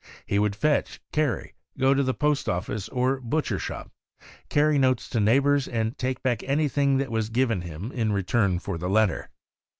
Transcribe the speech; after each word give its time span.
He 0.25 0.39
would 0.39 0.55
fetch, 0.55 0.99
carry, 1.11 1.53
go 1.77 1.93
to 1.93 2.01
the 2.01 2.15
post 2.15 2.49
office 2.49 2.89
or 2.89 3.19
butcher 3.19 3.59
shop, 3.59 3.91
carry 4.49 4.79
notes 4.79 5.07
to 5.09 5.19
neighbors 5.19 5.67
and 5.67 5.95
take 5.95 6.23
back 6.23 6.41
anything 6.41 6.97
that 6.97 7.11
was 7.11 7.29
given 7.29 7.61
him 7.61 7.91
in 7.91 8.11
return 8.11 8.57
for 8.57 8.79
the 8.79 8.89
letter. 8.89 9.29